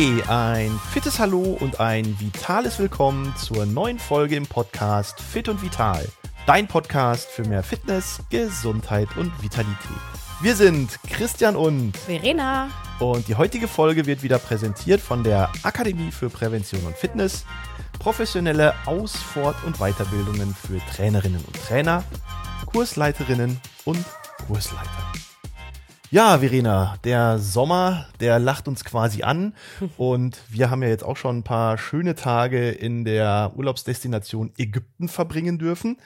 [0.00, 5.60] Hey, ein fittes Hallo und ein vitales Willkommen zur neuen Folge im Podcast Fit und
[5.60, 6.06] Vital.
[6.46, 9.74] Dein Podcast für mehr Fitness, Gesundheit und Vitalität.
[10.40, 12.70] Wir sind Christian und Verena.
[13.00, 17.44] Und die heutige Folge wird wieder präsentiert von der Akademie für Prävention und Fitness.
[17.98, 22.04] Professionelle Aus-, Fort- und Weiterbildungen für Trainerinnen und Trainer,
[22.66, 24.04] Kursleiterinnen und
[24.46, 25.27] Kursleiter.
[26.10, 29.52] Ja, Verena, der Sommer, der lacht uns quasi an
[29.98, 35.08] und wir haben ja jetzt auch schon ein paar schöne Tage in der Urlaubsdestination Ägypten
[35.08, 35.98] verbringen dürfen.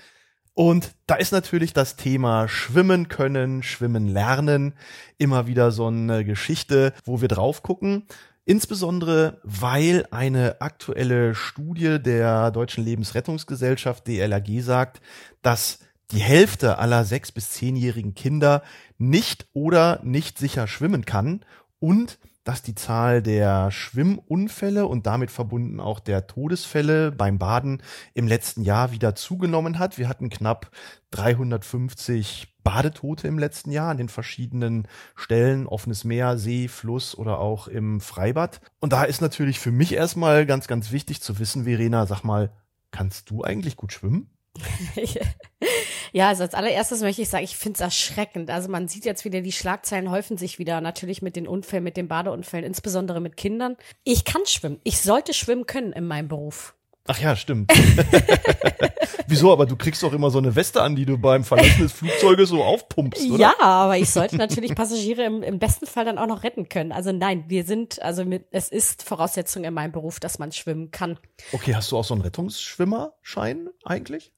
[0.54, 4.74] Und da ist natürlich das Thema Schwimmen können, Schwimmen lernen
[5.18, 8.02] immer wieder so eine Geschichte, wo wir drauf gucken.
[8.44, 15.00] Insbesondere, weil eine aktuelle Studie der Deutschen Lebensrettungsgesellschaft DLRG sagt,
[15.42, 15.78] dass
[16.10, 18.62] die Hälfte aller sechs- bis zehnjährigen Kinder
[18.98, 21.44] nicht oder nicht sicher schwimmen kann
[21.78, 27.82] und dass die Zahl der Schwimmunfälle und damit verbunden auch der Todesfälle beim Baden
[28.14, 29.96] im letzten Jahr wieder zugenommen hat.
[29.96, 30.70] Wir hatten knapp
[31.12, 37.68] 350 Badetote im letzten Jahr an den verschiedenen Stellen, offenes Meer, See, Fluss oder auch
[37.68, 38.60] im Freibad.
[38.80, 42.52] Und da ist natürlich für mich erstmal ganz, ganz wichtig zu wissen, Verena, sag mal,
[42.90, 44.30] kannst du eigentlich gut schwimmen?
[46.12, 48.50] ja, also als allererstes möchte ich sagen, ich finde es erschreckend.
[48.50, 51.96] Also man sieht jetzt wieder, die Schlagzeilen häufen sich wieder, natürlich mit den Unfällen, mit
[51.96, 53.76] den Badeunfällen, insbesondere mit Kindern.
[54.04, 54.80] Ich kann schwimmen.
[54.84, 56.74] Ich sollte schwimmen können in meinem Beruf.
[57.08, 57.72] Ach ja, stimmt.
[59.26, 59.52] Wieso?
[59.52, 62.50] Aber du kriegst doch immer so eine Weste an, die du beim Verlassen des Flugzeuges
[62.50, 63.38] so aufpumpst, oder?
[63.38, 66.92] Ja, aber ich sollte natürlich Passagiere im, im besten Fall dann auch noch retten können.
[66.92, 70.92] Also nein, wir sind, also mit, es ist Voraussetzung in meinem Beruf, dass man schwimmen
[70.92, 71.18] kann.
[71.50, 74.32] Okay, hast du auch so einen Rettungsschwimmerschein eigentlich?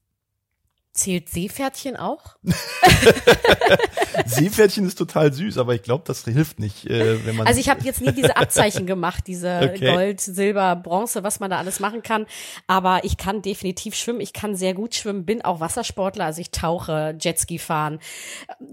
[0.95, 2.37] Zählt Seepferdchen auch?
[4.25, 7.47] Seepferdchen ist total süß, aber ich glaube, das hilft nicht, äh, wenn man.
[7.47, 9.91] Also ich habe jetzt nie diese Abzeichen gemacht, diese okay.
[9.91, 12.25] Gold, Silber, Bronze, was man da alles machen kann.
[12.67, 14.21] Aber ich kann definitiv schwimmen.
[14.21, 16.23] Ich kann sehr gut schwimmen, bin auch Wassersportler.
[16.23, 17.99] Also ich tauche, Jetski fahren.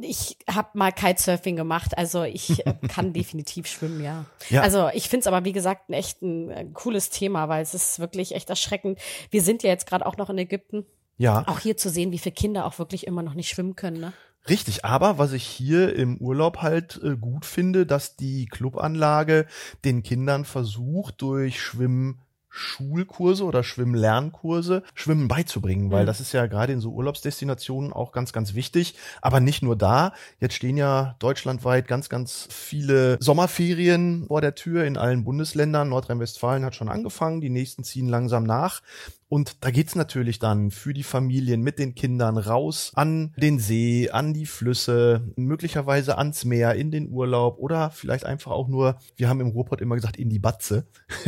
[0.00, 1.98] Ich habe mal Kitesurfing gemacht.
[1.98, 4.26] Also ich äh, kann definitiv schwimmen, ja.
[4.48, 4.62] ja.
[4.62, 7.74] Also ich finde es aber wie gesagt ein echt ein, ein cooles Thema, weil es
[7.74, 9.00] ist wirklich echt erschreckend.
[9.32, 10.86] Wir sind ja jetzt gerade auch noch in Ägypten.
[11.16, 11.46] Ja.
[11.46, 14.12] Auch hier zu sehen, wie viele Kinder auch wirklich immer noch nicht schwimmen können, ne?
[14.48, 19.46] Richtig, aber was ich hier im Urlaub halt äh, gut finde, dass die Clubanlage
[19.84, 22.20] den Kindern versucht, durch Schwimmen
[22.54, 26.06] Schulkurse oder Schwimmlernkurse Schwimmen beizubringen, weil mhm.
[26.06, 28.94] das ist ja gerade in so Urlaubsdestinationen auch ganz, ganz wichtig.
[29.22, 30.12] Aber nicht nur da.
[30.38, 35.88] Jetzt stehen ja deutschlandweit ganz, ganz viele Sommerferien vor der Tür in allen Bundesländern.
[35.88, 38.82] Nordrhein-Westfalen hat schon angefangen, die nächsten ziehen langsam nach.
[39.32, 44.10] Und da geht's natürlich dann für die Familien mit den Kindern raus an den See,
[44.10, 49.30] an die Flüsse, möglicherweise ans Meer, in den Urlaub oder vielleicht einfach auch nur, wir
[49.30, 50.86] haben im Ruhrpott immer gesagt, in die Batze.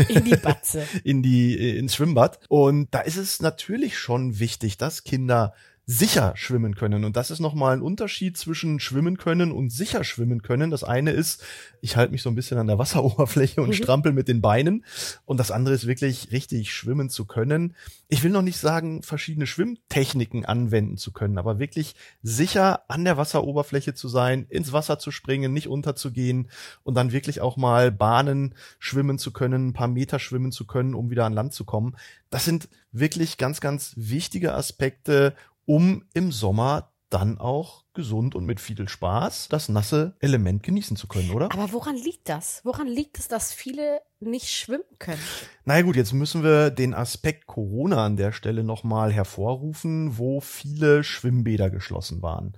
[0.09, 0.87] In die Batze.
[1.03, 2.41] in die, äh, ins Schwimmbad.
[2.51, 5.55] Und da ist es natürlich schon wichtig, dass Kinder
[5.87, 7.05] sicher schwimmen können.
[7.05, 10.71] Und das ist nochmal ein Unterschied zwischen schwimmen können und sicher schwimmen können.
[10.71, 11.45] Das eine ist,
[11.83, 13.75] ich halte mich so ein bisschen an der Wasseroberfläche und mhm.
[13.75, 14.85] strampel mit den Beinen.
[15.27, 17.75] Und das andere ist wirklich richtig schwimmen zu können.
[18.09, 23.19] Ich will noch nicht sagen, verschiedene Schwimmtechniken anwenden zu können, aber wirklich sicher an der
[23.19, 26.49] Wasseroberfläche zu sein, ins Wasser zu springen, nicht unterzugehen
[26.83, 30.95] und dann wirklich auch mal Bahnen schwimmen zu können, ein paar Meter schwimmen zu können,
[30.95, 31.97] um wieder an Land zu kommen.
[32.31, 35.35] Das sind wirklich ganz, ganz wichtige Aspekte,
[35.67, 41.07] um im Sommer dann auch gesund und mit viel Spaß das nasse Element genießen zu
[41.07, 41.47] können, oder?
[41.53, 42.61] Aber woran liegt das?
[42.65, 45.21] Woran liegt es, dass viele nicht schwimmen können.
[45.67, 51.05] Na gut, jetzt müssen wir den Aspekt Corona an der Stelle nochmal hervorrufen, wo viele
[51.05, 52.53] Schwimmbäder geschlossen waren,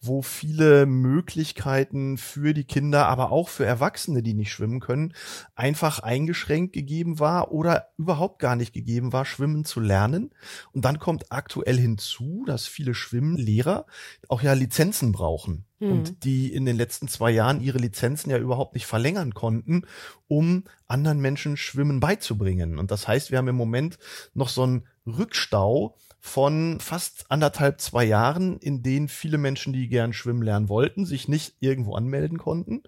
[0.00, 5.14] wo viele Möglichkeiten für die Kinder, aber auch für Erwachsene, die nicht schwimmen können,
[5.54, 10.30] einfach eingeschränkt gegeben war oder überhaupt gar nicht gegeben war, schwimmen zu lernen.
[10.72, 13.86] Und dann kommt aktuell hinzu, dass viele Schwimmlehrer
[14.28, 15.90] auch ja Lizenzen brauchen mhm.
[15.90, 19.82] und die in den letzten zwei Jahren ihre Lizenzen ja überhaupt nicht verlängern konnten,
[20.28, 22.78] um anderen Menschen Schwimmen beizubringen.
[22.78, 23.98] Und das heißt, wir haben im Moment
[24.34, 30.12] noch so einen Rückstau von fast anderthalb, zwei Jahren, in denen viele Menschen, die gern
[30.12, 32.82] schwimmen lernen wollten, sich nicht irgendwo anmelden konnten.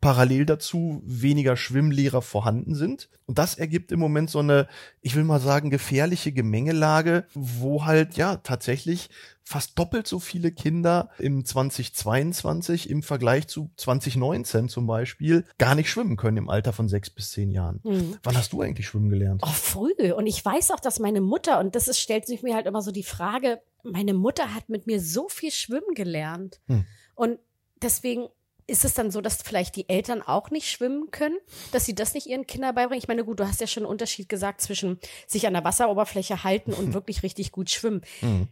[0.00, 3.08] Parallel dazu weniger Schwimmlehrer vorhanden sind.
[3.26, 4.66] Und das ergibt im Moment so eine,
[5.00, 9.10] ich will mal sagen, gefährliche Gemengelage, wo halt ja tatsächlich
[9.48, 15.88] fast doppelt so viele Kinder im 2022 im Vergleich zu 2019 zum Beispiel gar nicht
[15.88, 17.80] schwimmen können im Alter von sechs bis zehn Jahren.
[17.84, 18.18] Mhm.
[18.24, 19.42] Wann hast du eigentlich schwimmen gelernt?
[19.44, 20.12] Oh, früh.
[20.12, 22.82] Und ich weiß auch, dass meine Mutter, und das ist, stellt sich mir halt immer
[22.82, 26.60] so die Frage, meine Mutter hat mit mir so viel schwimmen gelernt.
[26.66, 26.84] Mhm.
[27.14, 27.38] Und
[27.80, 28.26] deswegen
[28.66, 31.38] ist es dann so, dass vielleicht die Eltern auch nicht schwimmen können,
[31.70, 32.98] dass sie das nicht ihren Kindern beibringen?
[32.98, 36.42] Ich meine, gut, du hast ja schon einen Unterschied gesagt zwischen sich an der Wasseroberfläche
[36.42, 38.02] halten und wirklich richtig gut schwimmen.
[38.22, 38.48] Mhm.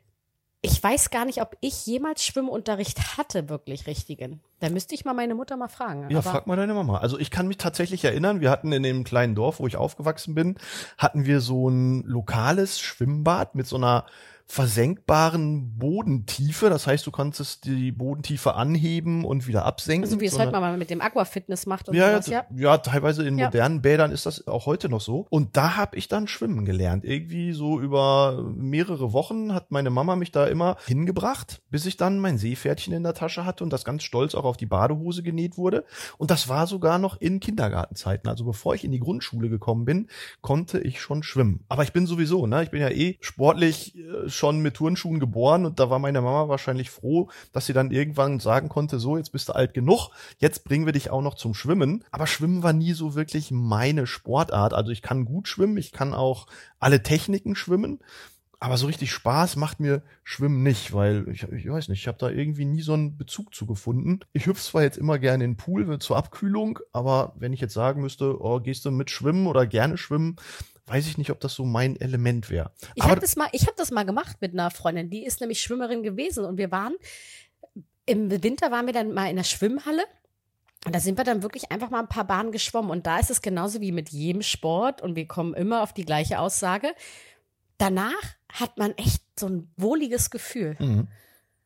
[0.67, 4.41] Ich weiß gar nicht, ob ich jemals Schwimmunterricht hatte, wirklich richtigen.
[4.61, 6.09] Da müsste ich mal meine Mutter mal fragen.
[6.09, 7.01] Ja, frag mal deine Mama.
[7.01, 10.35] Also ich kann mich tatsächlich erinnern, wir hatten in dem kleinen Dorf, wo ich aufgewachsen
[10.35, 10.57] bin,
[10.97, 14.07] hatten wir so ein lokales Schwimmbad mit so einer
[14.47, 16.69] versenkbaren Bodentiefe.
[16.69, 20.09] Das heißt, du konntest die Bodentiefe anheben und wieder absenken.
[20.09, 22.45] So wie es heute mal mit dem Aquafitness macht und ja, sowas, ja.
[22.55, 23.47] Ja, teilweise in ja.
[23.47, 25.27] modernen Bädern ist das auch heute noch so.
[25.31, 27.05] Und da habe ich dann schwimmen gelernt.
[27.05, 32.19] Irgendwie so über mehrere Wochen hat meine Mama mich da immer hingebracht, bis ich dann
[32.19, 35.57] mein Seepferdchen in der Tasche hatte und das ganz stolz auch auf die Badehose genäht
[35.57, 35.85] wurde.
[36.19, 38.29] Und das war sogar noch in Kindergartenzeiten.
[38.29, 40.09] Also bevor ich in die Grundschule gekommen bin,
[40.43, 41.65] konnte ich schon schwimmen.
[41.69, 45.67] Aber ich bin sowieso, ne, ich bin ja eh sportlich äh, schon mit Turnschuhen geboren
[45.67, 49.33] und da war meine Mama wahrscheinlich froh, dass sie dann irgendwann sagen konnte, so, jetzt
[49.33, 52.05] bist du alt genug, jetzt bringen wir dich auch noch zum Schwimmen.
[52.11, 54.75] Aber Schwimmen war nie so wirklich meine Sportart.
[54.75, 56.47] Also ich kann gut schwimmen, ich kann auch
[56.79, 58.01] alle Techniken schwimmen.
[58.65, 62.17] Aber so richtig Spaß macht mir Schwimmen nicht, weil ich, ich weiß nicht, ich habe
[62.17, 64.21] da irgendwie nie so einen Bezug zu gefunden.
[64.33, 67.75] Ich hüpfe zwar jetzt immer gerne in den Pool zur Abkühlung, aber wenn ich jetzt
[67.75, 70.37] sagen müsste, oh, gehst du mit schwimmen oder gerne schwimmen,
[70.87, 72.73] weiß ich nicht, ob das so mein Element wäre.
[72.95, 75.61] Ich habe das mal, ich habe das mal gemacht mit einer Freundin, die ist nämlich
[75.61, 76.95] Schwimmerin gewesen und wir waren
[78.07, 80.05] im Winter waren wir dann mal in der Schwimmhalle
[80.85, 83.31] und da sind wir dann wirklich einfach mal ein paar Bahnen geschwommen und da ist
[83.31, 86.95] es genauso wie mit jedem Sport und wir kommen immer auf die gleiche Aussage.
[87.79, 88.23] Danach
[88.53, 90.77] hat man echt so ein wohliges Gefühl.
[90.79, 91.09] Mhm.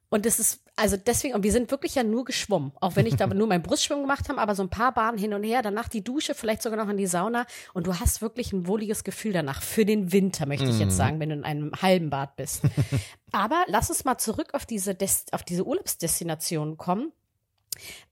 [0.08, 3.16] Und das ist, also deswegen, und wir sind wirklich ja nur geschwommen, auch wenn ich
[3.16, 5.88] da nur mein Brustschwimmen gemacht habe, aber so ein paar Bahnen hin und her, danach
[5.88, 9.32] die Dusche, vielleicht sogar noch in die Sauna und du hast wirklich ein wohliges Gefühl
[9.32, 9.60] danach.
[9.60, 10.96] Für den Winter, möchte ich jetzt mhm.
[10.96, 12.62] sagen, wenn du in einem halben Bad bist.
[13.32, 17.12] aber lass uns mal zurück auf diese, Des auf diese Urlaubsdestination kommen.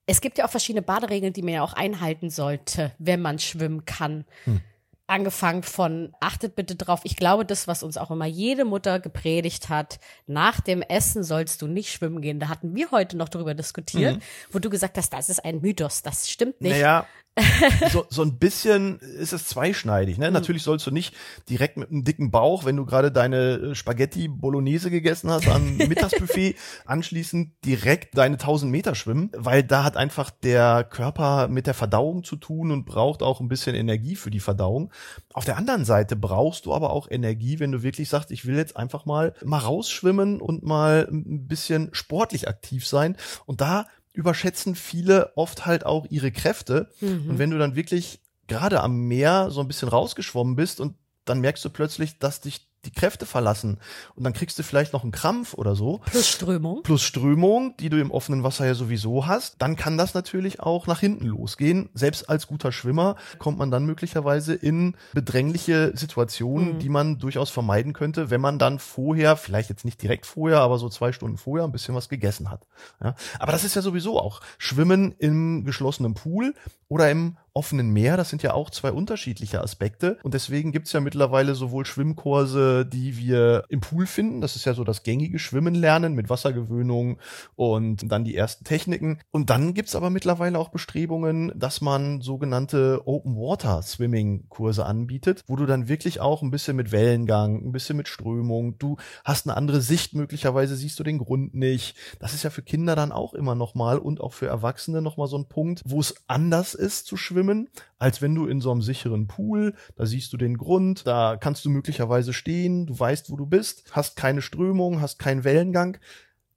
[0.07, 3.85] Es gibt ja auch verschiedene Baderegeln, die man ja auch einhalten sollte, wenn man schwimmen
[3.85, 4.25] kann.
[4.45, 4.61] Hm
[5.07, 9.69] angefangen von, achtet bitte drauf, ich glaube, das, was uns auch immer jede Mutter gepredigt
[9.69, 12.41] hat, nach dem Essen sollst du nicht schwimmen gehen.
[12.41, 14.23] Da hatten wir heute noch darüber diskutiert, mhm.
[14.51, 16.73] wo du gesagt hast, das ist ein Mythos, das stimmt nicht.
[16.73, 17.07] Naja,
[17.93, 20.17] so, so ein bisschen ist es zweischneidig.
[20.17, 20.29] Ne?
[20.29, 20.33] Mhm.
[20.33, 21.15] Natürlich sollst du nicht
[21.51, 25.77] direkt mit einem dicken Bauch, wenn du gerade deine äh, Spaghetti Bolognese gegessen hast am
[25.77, 26.57] Mittagsbuffet,
[26.87, 32.25] anschließend direkt deine 1000 Meter schwimmen, weil da hat einfach der Körper mit der Verdauung
[32.25, 34.91] zu tun und braucht auch ein bisschen Energie für die Verdauung.
[35.35, 38.57] Auf der anderen Seite brauchst du aber auch Energie, wenn du wirklich sagst, ich will
[38.57, 43.17] jetzt einfach mal mal rausschwimmen und mal ein bisschen sportlich aktiv sein.
[43.45, 43.87] Und da
[44.17, 46.89] überschätzen viele oft halt auch ihre Kräfte.
[47.01, 47.31] Mhm.
[47.31, 50.97] Und wenn du dann wirklich gerade am Meer so ein bisschen rausgeschwommen bist und
[51.27, 53.79] dann merkst du plötzlich, dass dich die Kräfte verlassen.
[54.15, 56.01] Und dann kriegst du vielleicht noch einen Krampf oder so.
[56.07, 56.83] Plus Strömung.
[56.83, 59.57] Plus Strömung, die du im offenen Wasser ja sowieso hast.
[59.59, 61.89] Dann kann das natürlich auch nach hinten losgehen.
[61.95, 66.79] Selbst als guter Schwimmer kommt man dann möglicherweise in bedrängliche Situationen, mhm.
[66.79, 70.79] die man durchaus vermeiden könnte, wenn man dann vorher, vielleicht jetzt nicht direkt vorher, aber
[70.79, 72.67] so zwei Stunden vorher ein bisschen was gegessen hat.
[73.03, 73.15] Ja?
[73.39, 76.55] Aber das ist ja sowieso auch Schwimmen im geschlossenen Pool
[76.89, 80.19] oder im offenen Meer, das sind ja auch zwei unterschiedliche Aspekte.
[80.23, 84.75] Und deswegen gibt's ja mittlerweile sowohl Schwimmkurse, die wir im Pool finden, das ist ja
[84.75, 87.19] so das gängige Schwimmen lernen mit Wassergewöhnung
[87.55, 89.21] und dann die ersten Techniken.
[89.31, 95.43] Und dann gibt's aber mittlerweile auch Bestrebungen, dass man sogenannte Open Water Swimming Kurse anbietet,
[95.47, 99.47] wo du dann wirklich auch ein bisschen mit Wellengang, ein bisschen mit Strömung, du hast
[99.47, 101.97] eine andere Sicht, möglicherweise siehst du den Grund nicht.
[102.21, 105.39] Das ist ja für Kinder dann auch immer nochmal und auch für Erwachsene nochmal so
[105.39, 108.83] ein Punkt, wo es anders ist zu schwimmen schwimmen, als wenn du in so einem
[108.83, 113.37] sicheren Pool, da siehst du den Grund, da kannst du möglicherweise stehen, du weißt, wo
[113.37, 115.99] du bist, hast keine Strömung, hast keinen Wellengang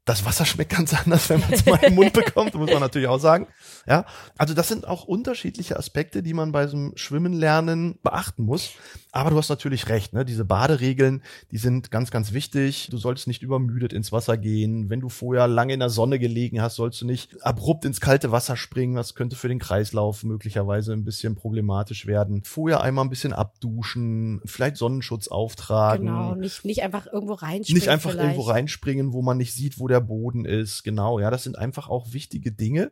[0.09, 3.07] das Wasser schmeckt ganz anders, wenn man es mal im Mund bekommt, muss man natürlich
[3.07, 3.45] auch sagen.
[3.87, 4.05] Ja,
[4.37, 8.71] also das sind auch unterschiedliche Aspekte, die man bei so einem Schwimmen lernen beachten muss.
[9.11, 10.25] Aber du hast natürlich recht, ne?
[10.25, 12.89] Diese Baderegeln, die sind ganz, ganz wichtig.
[12.91, 14.89] Du sollst nicht übermüdet ins Wasser gehen.
[14.89, 18.31] Wenn du vorher lange in der Sonne gelegen hast, sollst du nicht abrupt ins kalte
[18.31, 18.95] Wasser springen.
[18.95, 22.43] Das könnte für den Kreislauf möglicherweise ein bisschen problematisch werden.
[22.45, 26.07] Vorher einmal ein bisschen abduschen, vielleicht Sonnenschutz auftragen.
[26.07, 27.79] Genau, nicht, nicht einfach irgendwo reinspringen.
[27.79, 28.29] Nicht einfach vielleicht.
[28.29, 30.84] irgendwo reinspringen, wo man nicht sieht, wo der Boden ist.
[30.84, 32.91] Genau, ja, das sind einfach auch wichtige Dinge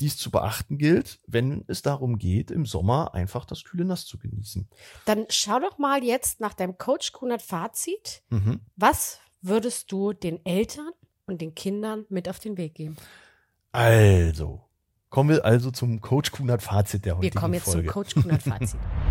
[0.00, 4.06] die es zu beachten gilt, wenn es darum geht, im Sommer einfach das kühle Nass
[4.06, 4.68] zu genießen.
[5.06, 8.22] Dann schau doch mal jetzt nach deinem Coach Kunert Fazit.
[8.30, 8.60] Mhm.
[8.76, 10.90] Was würdest du den Eltern
[11.26, 12.96] und den Kindern mit auf den Weg geben?
[13.72, 14.62] Also,
[15.10, 17.86] kommen wir also zum Coach Kunert Fazit der heutigen Wir kommen jetzt Folge.
[17.86, 18.80] zum Coach Kunert Fazit.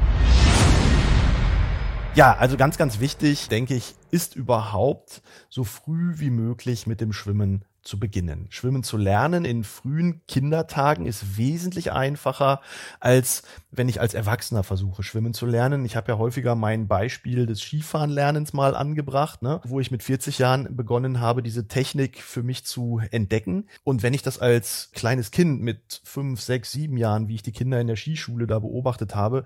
[2.18, 5.22] Ja, also ganz, ganz wichtig, denke ich, ist überhaupt
[5.52, 8.48] so früh wie möglich mit dem Schwimmen zu beginnen.
[8.50, 12.62] Schwimmen zu lernen in frühen Kindertagen ist wesentlich einfacher,
[13.00, 15.86] als wenn ich als Erwachsener versuche, schwimmen zu lernen.
[15.86, 20.40] Ich habe ja häufiger mein Beispiel des Skifahrenlernens mal angebracht, ne, wo ich mit 40
[20.40, 23.68] Jahren begonnen habe, diese Technik für mich zu entdecken.
[23.84, 27.52] Und wenn ich das als kleines Kind mit fünf, sechs, sieben Jahren, wie ich die
[27.52, 29.46] Kinder in der Skischule da beobachtet habe,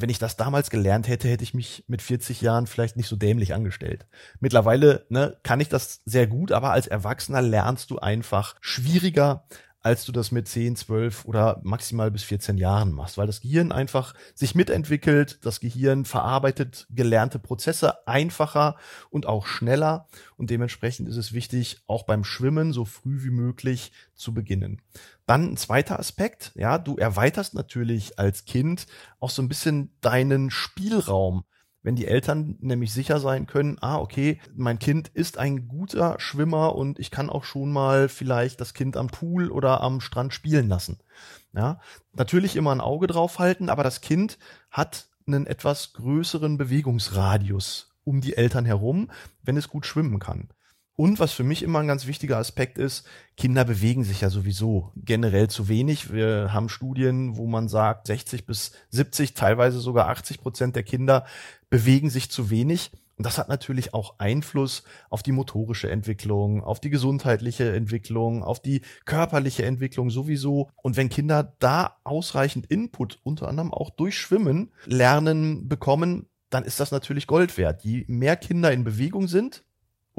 [0.00, 3.16] wenn ich das damals gelernt hätte, hätte ich mich mit 40 Jahren vielleicht nicht so
[3.16, 4.06] dämlich angestellt.
[4.40, 9.44] Mittlerweile ne, kann ich das sehr gut, aber als Erwachsener lernst du einfach schwieriger,
[9.82, 13.72] als du das mit 10, 12 oder maximal bis 14 Jahren machst, weil das Gehirn
[13.72, 18.76] einfach sich mitentwickelt, das Gehirn verarbeitet gelernte Prozesse einfacher
[19.10, 20.06] und auch schneller
[20.36, 24.82] und dementsprechend ist es wichtig, auch beim Schwimmen so früh wie möglich zu beginnen.
[25.26, 28.86] Dann ein zweiter Aspekt, ja, du erweiterst natürlich als Kind
[29.18, 31.44] auch so ein bisschen deinen Spielraum
[31.82, 36.74] wenn die Eltern nämlich sicher sein können, ah, okay, mein Kind ist ein guter Schwimmer
[36.74, 40.68] und ich kann auch schon mal vielleicht das Kind am Pool oder am Strand spielen
[40.68, 40.98] lassen.
[41.52, 41.80] Ja,
[42.12, 44.38] natürlich immer ein Auge drauf halten, aber das Kind
[44.70, 49.10] hat einen etwas größeren Bewegungsradius um die Eltern herum,
[49.42, 50.48] wenn es gut schwimmen kann.
[51.00, 53.06] Und was für mich immer ein ganz wichtiger Aspekt ist,
[53.38, 56.12] Kinder bewegen sich ja sowieso generell zu wenig.
[56.12, 61.24] Wir haben Studien, wo man sagt, 60 bis 70, teilweise sogar 80 Prozent der Kinder
[61.70, 62.90] bewegen sich zu wenig.
[63.16, 68.60] Und das hat natürlich auch Einfluss auf die motorische Entwicklung, auf die gesundheitliche Entwicklung, auf
[68.60, 70.68] die körperliche Entwicklung sowieso.
[70.76, 76.78] Und wenn Kinder da ausreichend Input, unter anderem auch durch Schwimmen, lernen bekommen, dann ist
[76.78, 77.84] das natürlich Gold wert.
[77.84, 79.64] Je mehr Kinder in Bewegung sind,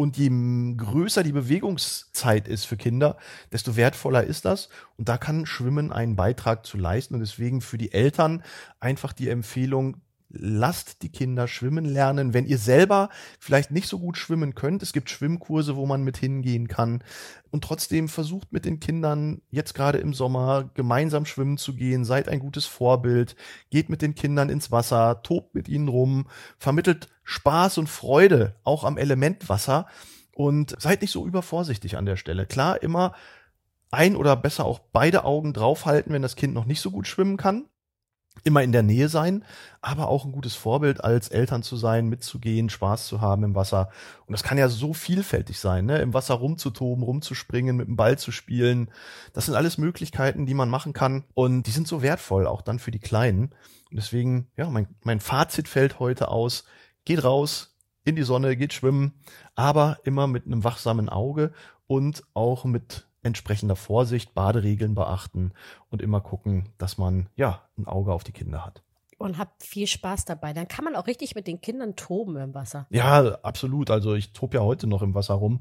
[0.01, 0.29] und je
[0.77, 3.17] größer die Bewegungszeit ist für Kinder,
[3.51, 4.69] desto wertvoller ist das.
[4.97, 7.13] Und da kann Schwimmen einen Beitrag zu leisten.
[7.13, 8.43] Und deswegen für die Eltern
[8.79, 10.01] einfach die Empfehlung,
[10.33, 12.33] lasst die Kinder schwimmen lernen.
[12.33, 13.09] Wenn ihr selber
[13.39, 17.03] vielleicht nicht so gut schwimmen könnt, es gibt Schwimmkurse, wo man mit hingehen kann.
[17.49, 22.05] Und trotzdem versucht mit den Kindern jetzt gerade im Sommer gemeinsam schwimmen zu gehen.
[22.05, 23.35] Seid ein gutes Vorbild.
[23.69, 28.83] Geht mit den Kindern ins Wasser, tobt mit ihnen rum, vermittelt Spaß und Freude auch
[28.83, 29.87] am Elementwasser
[30.33, 32.45] und seid nicht so übervorsichtig an der Stelle.
[32.45, 33.13] Klar, immer
[33.91, 37.35] ein oder besser auch beide Augen draufhalten, wenn das Kind noch nicht so gut schwimmen
[37.35, 37.65] kann
[38.43, 39.43] immer in der Nähe sein,
[39.81, 43.89] aber auch ein gutes Vorbild als Eltern zu sein, mitzugehen, Spaß zu haben im Wasser.
[44.25, 45.99] Und das kann ja so vielfältig sein, ne?
[45.99, 48.89] Im Wasser rumzutoben, rumzuspringen, mit dem Ball zu spielen.
[49.33, 51.23] Das sind alles Möglichkeiten, die man machen kann.
[51.33, 53.53] Und die sind so wertvoll, auch dann für die Kleinen.
[53.89, 56.63] Und deswegen, ja, mein, mein Fazit fällt heute aus.
[57.05, 59.13] Geht raus in die Sonne, geht schwimmen,
[59.55, 61.51] aber immer mit einem wachsamen Auge
[61.87, 65.53] und auch mit entsprechender Vorsicht, Baderegeln beachten
[65.89, 68.83] und immer gucken, dass man ja ein Auge auf die Kinder hat.
[69.17, 70.51] Und habt viel Spaß dabei.
[70.51, 72.87] Dann kann man auch richtig mit den Kindern toben im Wasser.
[72.89, 73.91] Ja, absolut.
[73.91, 75.59] Also ich tobe ja heute noch im Wasser rum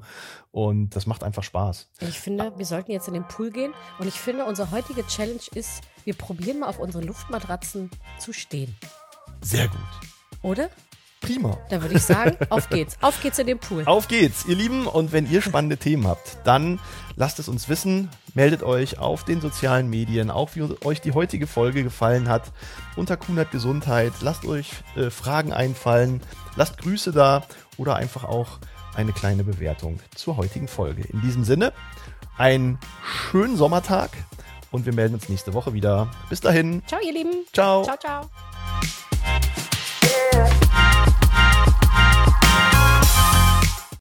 [0.50, 1.90] und das macht einfach Spaß.
[2.00, 5.42] Ich finde, wir sollten jetzt in den Pool gehen und ich finde, unsere heutige Challenge
[5.54, 8.74] ist, wir probieren mal auf unsere Luftmatratzen zu stehen.
[9.42, 9.80] Sehr gut.
[10.42, 10.70] Oder?
[11.20, 11.58] Prima.
[11.68, 12.96] Da würde ich sagen, auf geht's.
[13.00, 13.84] Auf geht's in den Pool.
[13.84, 14.86] Auf geht's, ihr Lieben.
[14.86, 16.80] Und wenn ihr spannende Themen habt, dann
[17.16, 18.08] lasst es uns wissen.
[18.34, 22.52] Meldet euch auf den sozialen Medien, auch wie euch die heutige Folge gefallen hat.
[22.96, 24.12] Unter Kunert Gesundheit.
[24.22, 26.22] Lasst euch äh, Fragen einfallen.
[26.56, 27.44] Lasst Grüße da
[27.76, 28.58] oder einfach auch
[28.94, 31.02] eine kleine Bewertung zur heutigen Folge.
[31.02, 31.72] In diesem Sinne,
[32.38, 34.10] einen schönen Sommertag
[34.70, 36.10] und wir melden uns nächste Woche wieder.
[36.28, 36.82] Bis dahin.
[36.86, 37.44] Ciao, ihr Lieben.
[37.52, 37.84] Ciao.
[37.84, 38.30] Ciao, ciao.